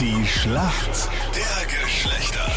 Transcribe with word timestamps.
Die 0.00 0.26
Schlacht 0.26 1.10
der 1.34 1.66
Geschlechter. 1.66 2.50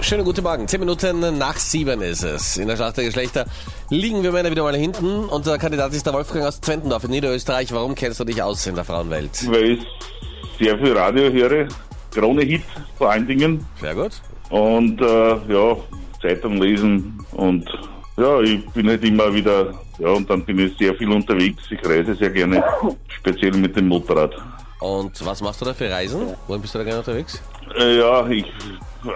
Schönen 0.00 0.24
guten 0.24 0.42
Morgen. 0.42 0.66
Zehn 0.66 0.80
Minuten 0.80 1.38
nach 1.38 1.56
sieben 1.56 2.02
ist 2.02 2.24
es. 2.24 2.56
In 2.56 2.66
der 2.66 2.76
Schlacht 2.76 2.96
der 2.96 3.04
Geschlechter 3.04 3.46
liegen 3.88 4.22
wir 4.22 4.32
Männer 4.32 4.50
wieder 4.50 4.64
mal 4.64 4.74
hinten. 4.74 5.26
Unser 5.26 5.58
Kandidat 5.58 5.92
ist 5.92 6.06
der 6.06 6.12
Wolfgang 6.12 6.44
aus 6.46 6.60
Zwentendorf 6.60 7.04
in 7.04 7.10
Niederösterreich. 7.10 7.72
Warum 7.72 7.94
kennst 7.94 8.18
du 8.20 8.24
dich 8.24 8.42
aus 8.42 8.66
in 8.66 8.74
der 8.74 8.84
Frauenwelt? 8.84 9.30
weil 9.50 9.72
ich 9.72 9.86
sehr 10.58 10.76
viel 10.78 10.92
Radio 10.96 11.30
höre, 11.32 11.68
Krone-Hit 12.12 12.62
vor 12.98 13.10
allen 13.10 13.26
Dingen 13.26 13.64
Sehr 13.80 13.94
gut. 13.94 14.20
und 14.50 15.00
äh, 15.00 15.36
ja, 15.52 15.76
Zeitung 16.20 16.60
lesen 16.60 17.18
und 17.32 17.68
ja, 18.16 18.40
ich 18.40 18.64
bin 18.70 18.88
halt 18.88 19.04
immer 19.04 19.32
wieder, 19.34 19.72
ja, 19.98 20.08
und 20.08 20.28
dann 20.30 20.44
bin 20.44 20.58
ich 20.60 20.76
sehr 20.78 20.94
viel 20.94 21.10
unterwegs. 21.10 21.64
Ich 21.70 21.84
reise 21.84 22.14
sehr 22.14 22.30
gerne, 22.30 22.62
speziell 23.08 23.52
mit 23.52 23.74
dem 23.76 23.88
Motorrad. 23.88 24.32
Und 24.84 25.24
was 25.24 25.40
machst 25.40 25.62
du 25.62 25.64
da 25.64 25.72
für 25.72 25.90
Reisen? 25.90 26.34
Wohin 26.46 26.60
bist 26.60 26.74
du 26.74 26.78
da 26.78 26.84
gerne 26.84 26.98
unterwegs? 26.98 27.40
Äh, 27.78 27.96
ja, 27.98 28.26
ich 28.28 28.44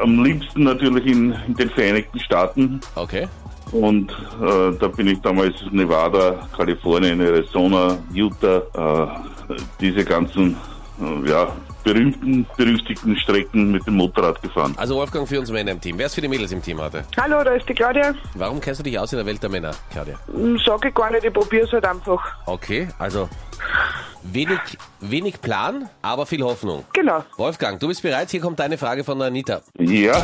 am 0.02 0.24
liebsten 0.24 0.64
natürlich 0.64 1.04
in, 1.06 1.32
in 1.46 1.54
den 1.54 1.68
Vereinigten 1.70 2.18
Staaten 2.20 2.80
Okay. 2.94 3.28
und 3.72 4.10
äh, 4.10 4.72
da 4.80 4.88
bin 4.88 5.08
ich 5.08 5.20
damals 5.20 5.54
Nevada, 5.70 6.48
Kalifornien, 6.56 7.20
Arizona, 7.20 7.98
Utah, 8.14 8.62
äh, 9.52 9.56
diese 9.78 10.04
ganzen 10.06 10.56
äh, 11.02 11.28
ja, 11.30 11.52
berühmten, 11.84 12.46
berüchtigten 12.56 13.14
Strecken 13.18 13.70
mit 13.72 13.86
dem 13.86 13.96
Motorrad 13.96 14.40
gefahren. 14.40 14.74
Also 14.78 14.96
Wolfgang 14.96 15.28
für 15.28 15.38
uns 15.38 15.50
Männer 15.50 15.72
im 15.72 15.80
Team. 15.82 15.98
Wer 15.98 16.06
ist 16.06 16.14
für 16.14 16.22
die 16.22 16.28
Mädels 16.28 16.50
im 16.52 16.62
Team 16.62 16.80
heute? 16.80 17.04
Hallo, 17.20 17.44
da 17.44 17.52
ist 17.52 17.68
die 17.68 17.74
Claudia. 17.74 18.14
Warum 18.34 18.58
kennst 18.60 18.80
du 18.80 18.84
dich 18.84 18.98
aus 18.98 19.12
in 19.12 19.18
der 19.18 19.26
Welt 19.26 19.42
der 19.42 19.50
Männer, 19.50 19.72
Claudia? 19.90 20.14
Hm, 20.32 20.58
Sag 20.64 20.82
ich 20.86 20.94
gar 20.94 21.10
nicht, 21.10 21.24
ich 21.24 21.32
probier's 21.32 21.70
halt 21.72 21.84
einfach. 21.84 22.20
Okay, 22.46 22.88
also 22.98 23.28
wenig, 24.22 24.58
wenig 25.00 25.40
Plan, 25.40 25.88
aber 26.02 26.26
viel 26.26 26.42
Hoffnung. 26.42 26.84
Genau. 26.92 27.24
Wolfgang, 27.36 27.78
du 27.80 27.88
bist 27.88 28.02
bereit? 28.02 28.30
Hier 28.30 28.40
kommt 28.40 28.58
deine 28.58 28.78
Frage 28.78 29.04
von 29.04 29.18
der 29.18 29.28
Anita. 29.28 29.60
Ja, 29.78 30.14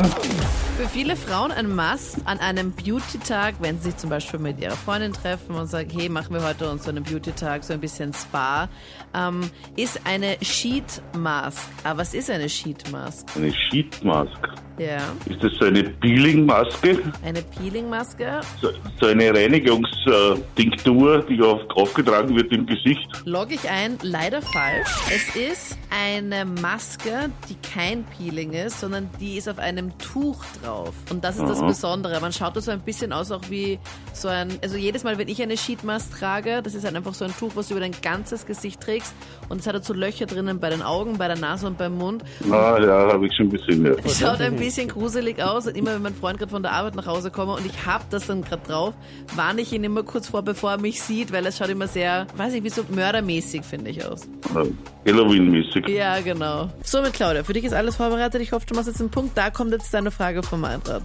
Für 0.76 0.88
viele 0.88 1.14
Frauen 1.16 1.52
ein 1.52 1.74
Must 1.74 2.18
an 2.24 2.38
einem 2.40 2.72
Beauty-Tag, 2.72 3.54
wenn 3.60 3.78
sie 3.78 3.90
sich 3.90 3.96
zum 3.96 4.10
Beispiel 4.10 4.40
mit 4.40 4.60
ihrer 4.60 4.74
Freundin 4.76 5.12
treffen 5.12 5.54
und 5.54 5.66
sagen, 5.68 5.88
hey, 5.90 6.08
machen 6.08 6.34
wir 6.34 6.42
heute 6.44 6.68
uns 6.68 6.84
so 6.84 6.90
einen 6.90 7.04
Beauty-Tag, 7.04 7.62
so 7.62 7.72
ein 7.74 7.80
bisschen 7.80 8.12
Spa, 8.12 8.68
ähm, 9.14 9.48
ist 9.76 10.00
eine 10.04 10.36
Sheet 10.42 11.00
Mask. 11.16 11.60
Aber 11.84 12.00
was 12.00 12.12
ist 12.14 12.28
eine 12.30 12.48
Sheet 12.48 12.90
Mask? 12.90 13.26
eine 13.36 13.52
Sheetmask. 13.52 14.30
Ja, 14.78 14.98
Ist 15.26 15.42
das 15.42 15.52
so 15.58 15.66
eine 15.66 15.84
Peeling-Maske? 15.84 16.98
eine 17.24 17.42
Peeling-Maske. 17.42 18.40
So, 18.60 18.70
so 19.00 19.06
eine 19.06 19.32
Reinigungstinktur, 19.32 21.22
die 21.28 21.40
auf, 21.40 21.60
aufgetragen 21.76 22.34
wird 22.34 22.50
im 22.52 22.66
Gesicht? 22.66 23.06
Logge 23.24 23.54
ich 23.54 23.70
ein, 23.70 23.98
leider 24.02 24.42
falsch. 24.42 24.88
Es 25.14 25.36
ist 25.36 25.78
eine 25.90 26.44
Maske, 26.44 27.30
die 27.48 27.54
kein 27.68 28.04
Peeling 28.18 28.52
ist, 28.52 28.80
sondern 28.80 29.08
die 29.20 29.36
ist 29.36 29.48
auf 29.48 29.58
einem 29.58 29.96
Tuch 29.98 30.42
drauf. 30.62 30.92
Und 31.10 31.22
das 31.22 31.36
ist 31.36 31.48
das 31.48 31.60
Besondere. 31.60 32.20
Man 32.20 32.32
schaut 32.32 32.56
da 32.56 32.60
so 32.60 32.72
ein 32.72 32.80
bisschen 32.80 33.12
aus 33.12 33.30
auch 33.30 33.42
wie 33.50 33.78
so 34.12 34.26
ein, 34.26 34.58
also 34.62 34.76
jedes 34.76 35.04
Mal, 35.04 35.18
wenn 35.18 35.28
ich 35.28 35.40
eine 35.40 35.56
Sheetmask 35.56 36.18
trage, 36.18 36.62
das 36.62 36.74
ist 36.74 36.84
halt 36.84 36.96
einfach 36.96 37.14
so 37.14 37.24
ein 37.24 37.34
Tuch, 37.38 37.52
was 37.54 37.68
du 37.68 37.74
über 37.74 37.80
dein 37.80 37.94
ganzes 38.02 38.44
Gesicht 38.44 38.80
trägst 38.80 39.14
und 39.48 39.60
es 39.60 39.66
hat 39.68 39.74
halt 39.74 39.84
so 39.84 39.94
Löcher 39.94 40.26
drinnen 40.26 40.58
bei 40.58 40.70
den 40.70 40.82
Augen, 40.82 41.16
bei 41.16 41.28
der 41.28 41.38
Nase 41.38 41.66
und 41.68 41.78
beim 41.78 41.96
Mund. 41.96 42.24
Ah, 42.50 42.76
ja, 42.80 43.12
habe 43.12 43.26
ich 43.26 43.36
schon 43.36 43.50
gesehen, 43.50 43.86
ja. 43.86 43.92
Schaut 44.08 44.40
ein 44.40 44.56
bisschen 44.56 44.63
gruselig 44.88 45.42
aus 45.42 45.66
und 45.66 45.76
immer 45.76 45.94
wenn 45.94 46.02
mein 46.02 46.14
Freund 46.14 46.38
gerade 46.38 46.50
von 46.50 46.62
der 46.62 46.72
Arbeit 46.72 46.94
nach 46.94 47.06
Hause 47.06 47.30
komme 47.30 47.52
und 47.52 47.66
ich 47.66 47.86
hab 47.86 48.08
das 48.10 48.26
dann 48.26 48.42
gerade 48.42 48.62
drauf, 48.66 48.94
warne 49.34 49.60
ich 49.60 49.72
ihn 49.72 49.84
immer 49.84 50.02
kurz 50.02 50.28
vor, 50.28 50.42
bevor 50.42 50.72
er 50.72 50.78
mich 50.78 51.02
sieht, 51.02 51.32
weil 51.32 51.46
es 51.46 51.58
schaut 51.58 51.68
immer 51.68 51.88
sehr, 51.88 52.26
weiß 52.36 52.54
ich, 52.54 52.64
wie 52.64 52.70
so 52.70 52.84
mördermäßig, 52.88 53.62
finde 53.62 53.90
ich 53.90 54.04
aus. 54.04 54.24
Äh, 54.54 55.10
Halloween-mäßig. 55.10 55.88
Ja, 55.88 56.20
genau. 56.20 56.70
Somit, 56.82 57.12
Claudia, 57.12 57.44
für 57.44 57.52
dich 57.52 57.64
ist 57.64 57.74
alles 57.74 57.96
vorbereitet. 57.96 58.40
Ich 58.40 58.52
hoffe, 58.52 58.66
du 58.66 58.74
machst 58.74 58.88
jetzt 58.88 59.00
einen 59.00 59.10
Punkt. 59.10 59.36
Da 59.36 59.50
kommt 59.50 59.72
jetzt 59.72 59.92
deine 59.92 60.10
Frage 60.10 60.42
vom 60.42 60.64
Eintracht. 60.64 61.04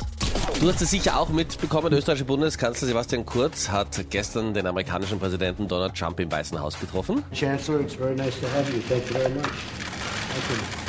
Du 0.62 0.68
hast 0.68 0.82
es 0.82 0.92
sicher 0.92 1.18
auch 1.18 1.30
mitbekommen, 1.30 1.90
der 1.90 2.00
österreichische 2.00 2.26
Bundeskanzler 2.26 2.88
Sebastian 2.88 3.26
Kurz 3.26 3.70
hat 3.70 4.10
gestern 4.10 4.54
den 4.54 4.68
amerikanischen 4.68 5.20
Präsidenten 5.20 5.68
Donald 5.68 5.96
Trump 5.96 6.20
im 6.20 6.32
Weißen 6.32 6.60
Haus 6.60 6.80
getroffen. 6.80 7.24
Chancellor, 7.34 7.80
it's 7.82 7.96
very 7.96 8.16
nice 8.16 8.40
to 8.40 8.48
have 8.48 8.72
you. 8.74 8.82
Thank 8.90 9.08
you 9.10 9.14
very 9.14 9.34
much. 9.34 9.46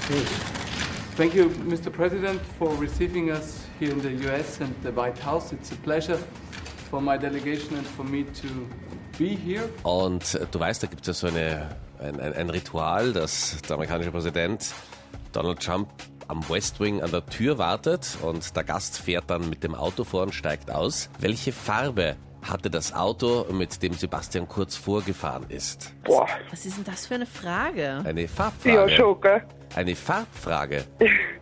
Thank 0.08 0.20
you. 0.20 0.69
Thank 1.16 1.34
you, 1.34 1.50
Mr. 1.68 1.92
President, 1.92 2.40
for 2.58 2.74
receiving 2.76 3.30
us 3.30 3.66
here 3.78 3.90
in 3.90 4.00
the 4.00 4.12
US 4.28 4.60
and 4.60 4.74
the 4.82 4.90
White 4.90 5.18
House. 5.18 5.52
It's 5.52 5.72
a 5.72 5.76
pleasure 5.76 6.18
for 6.90 7.00
my 7.00 7.18
delegation 7.18 7.76
and 7.76 7.86
for 7.86 8.04
me 8.04 8.24
to 8.24 8.48
be 9.18 9.36
here. 9.36 9.68
Und 9.82 10.34
äh, 10.34 10.46
du 10.50 10.58
weißt, 10.58 10.82
da 10.82 10.86
gibt 10.86 11.02
es 11.02 11.08
ja 11.08 11.14
so 11.14 11.26
eine, 11.26 11.68
ein, 11.98 12.18
ein, 12.20 12.32
ein 12.32 12.50
Ritual, 12.50 13.12
dass 13.12 13.60
der 13.62 13.74
amerikanische 13.74 14.10
Präsident 14.10 14.72
Donald 15.32 15.60
Trump 15.60 15.88
am 16.28 16.48
West 16.48 16.80
Wing 16.80 17.02
an 17.02 17.10
der 17.10 17.26
Tür 17.26 17.58
wartet 17.58 18.16
und 18.22 18.54
der 18.56 18.64
Gast 18.64 18.98
fährt 18.98 19.28
dann 19.28 19.50
mit 19.50 19.64
dem 19.64 19.74
Auto 19.74 20.04
vor 20.04 20.22
und 20.22 20.34
steigt 20.34 20.70
aus. 20.70 21.10
Welche 21.18 21.52
Farbe 21.52 22.16
hatte 22.50 22.70
das 22.70 22.92
Auto, 22.92 23.46
mit 23.52 23.82
dem 23.82 23.92
Sebastian 23.94 24.48
Kurz 24.48 24.76
vorgefahren 24.76 25.46
ist? 25.48 25.92
Boah. 26.04 26.26
Was 26.50 26.66
ist 26.66 26.76
denn 26.76 26.84
das 26.84 27.06
für 27.06 27.14
eine 27.14 27.26
Frage? 27.26 28.02
Eine 28.04 28.22
Ja, 28.22 28.28
Farbfrage. 28.28 28.90
schon, 28.96 29.20
gell? 29.20 29.42
Eine 29.76 29.94
Farbfrage. 29.94 30.84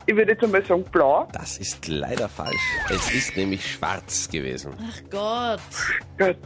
Ich 0.06 0.14
würde 0.14 0.32
jetzt 0.32 0.44
einmal 0.44 0.64
sagen 0.64 0.84
blau. 0.84 1.26
Das 1.32 1.56
ist 1.58 1.88
leider 1.88 2.28
falsch. 2.28 2.60
Es 2.90 3.10
ist 3.14 3.36
nämlich 3.36 3.66
schwarz 3.72 4.28
gewesen. 4.28 4.72
Ach 4.78 5.00
Gott. 5.10 5.60
Gut. 6.18 6.36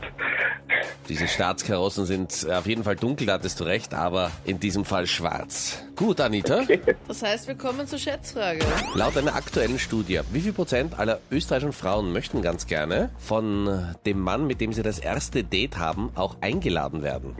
Diese 1.08 1.26
Staatskarossen 1.28 2.06
sind 2.06 2.46
auf 2.50 2.66
jeden 2.66 2.84
Fall 2.84 2.96
dunkel, 2.96 3.26
da 3.26 3.34
hattest 3.34 3.58
du 3.60 3.64
recht, 3.64 3.94
aber 3.94 4.30
in 4.44 4.60
diesem 4.60 4.84
Fall 4.84 5.06
schwarz. 5.06 5.82
Gut, 6.02 6.20
Anita. 6.20 6.62
Das 7.06 7.22
heißt, 7.22 7.46
wir 7.46 7.54
kommen 7.54 7.86
zur 7.86 7.96
Schätzfrage. 7.96 8.58
Laut 8.96 9.16
einer 9.16 9.36
aktuellen 9.36 9.78
Studie, 9.78 10.18
wie 10.32 10.40
viel 10.40 10.52
Prozent 10.52 10.98
aller 10.98 11.20
österreichischen 11.30 11.72
Frauen 11.72 12.12
möchten 12.12 12.42
ganz 12.42 12.66
gerne 12.66 13.10
von 13.20 13.94
dem 14.04 14.18
Mann, 14.18 14.48
mit 14.48 14.60
dem 14.60 14.72
sie 14.72 14.82
das 14.82 14.98
erste 14.98 15.44
Date 15.44 15.78
haben, 15.78 16.10
auch 16.16 16.34
eingeladen 16.40 17.04
werden? 17.04 17.36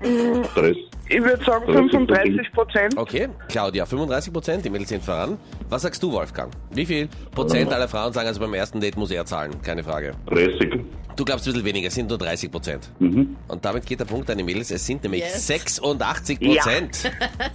Ich 1.09 1.21
würde 1.21 1.45
sagen 1.45 1.73
35 1.73 2.53
Prozent. 2.53 2.97
Okay, 2.97 3.31
Claudia, 3.49 3.85
35 3.85 4.33
Prozent, 4.33 4.65
die 4.65 4.71
Mädels 4.71 4.91
sind 4.91 5.03
voran. 5.03 5.39
Was 5.69 5.83
sagst 5.83 6.01
du, 6.01 6.13
Wolfgang? 6.13 6.53
Wie 6.71 6.87
viel 6.87 7.09
Prozent 7.35 7.73
aller 7.73 7.89
Frauen 7.89 8.13
sagen, 8.13 8.29
also 8.29 8.39
beim 8.39 8.55
ersten 8.55 8.81
Date 8.81 8.97
muss 8.97 9.11
er 9.11 9.27
zahlen? 9.27 9.61
Keine 9.63 9.83
Frage. 9.83 10.13
30. 10.27 10.85
Du 11.15 11.25
glaubst 11.27 11.47
ein 11.47 11.53
bisschen 11.53 11.67
weniger, 11.67 11.89
es 11.89 11.95
sind 11.95 12.09
nur 12.09 12.17
30 12.17 12.51
Prozent. 12.51 12.89
Mhm. 12.99 13.37
Und 13.49 13.65
damit 13.65 13.85
geht 13.85 14.01
der 14.01 14.07
Punkt 14.07 14.31
an 14.31 14.39
die 14.39 14.45
Mädels, 14.45 14.71
es 14.71 14.87
sind 14.87 15.03
nämlich 15.03 15.21
Yes. 15.21 15.47
86 15.47 16.41
Prozent. 16.41 17.11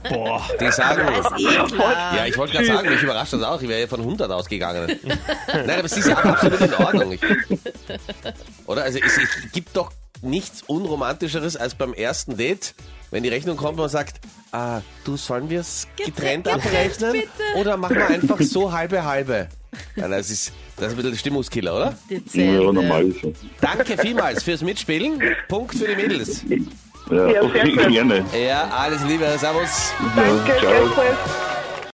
Boah. 0.09 0.41
Die 0.61 0.71
sagen. 0.71 0.96
Ja, 0.97 2.25
ich 2.25 2.37
wollte 2.37 2.53
gerade 2.53 2.67
sagen, 2.67 2.89
mich 2.89 3.01
überrascht 3.01 3.33
das 3.33 3.43
auch, 3.43 3.61
ich 3.61 3.67
wäre 3.69 3.81
ja 3.81 3.87
von 3.87 3.99
100 3.99 4.31
ausgegangen. 4.31 4.99
Nein, 5.47 5.69
aber 5.69 5.85
es 5.85 5.97
ist 5.97 6.07
ja 6.07 6.17
auch 6.17 6.25
absolut 6.25 6.61
in 6.61 6.73
Ordnung. 6.73 7.11
Ich, 7.11 7.21
oder? 8.65 8.83
Also 8.83 8.99
es, 8.99 9.17
es 9.17 9.51
gibt 9.51 9.75
doch 9.75 9.91
nichts 10.21 10.63
Unromantischeres 10.63 11.57
als 11.57 11.75
beim 11.75 11.93
ersten 11.93 12.37
Date, 12.37 12.73
wenn 13.11 13.23
die 13.23 13.29
Rechnung 13.29 13.57
kommt 13.57 13.73
und 13.73 13.77
man 13.83 13.89
sagt, 13.89 14.19
ah, 14.51 14.81
du, 15.03 15.17
sollen 15.17 15.49
wir 15.49 15.61
es 15.61 15.87
getrennt, 15.95 16.45
Getrennt, 16.45 16.65
abrechnen? 16.65 17.11
bitte. 17.13 17.29
Oder 17.55 17.77
machen 17.77 17.95
wir 17.95 18.07
einfach 18.07 18.39
so 18.41 18.71
halbe 18.71 19.03
halbe? 19.03 19.47
Ja, 19.95 20.07
das 20.07 20.29
ist, 20.31 20.53
das 20.75 20.87
ist 20.87 20.91
ein 20.93 20.95
bisschen 20.95 21.11
der 21.11 21.17
Stimmungskiller, 21.19 21.75
oder? 21.75 21.97
Ja, 22.33 22.71
normal 22.71 23.13
schon. 23.19 23.35
Danke 23.61 23.97
vielmals 23.97 24.43
fürs 24.43 24.61
Mitspielen. 24.61 25.21
Punkt 25.47 25.75
für 25.75 25.87
die 25.87 25.95
Mädels. 25.95 26.43
Ja, 27.09 27.27
Ja, 27.27 27.41
sehr 27.41 27.43
okay, 27.43 27.87
gerne. 27.91 28.25
Ja, 28.33 28.69
alles 28.71 29.03
Liebe, 29.05 29.25
Servus. 29.37 29.93
Danke, 30.15 30.59
ciao. 30.59 31.46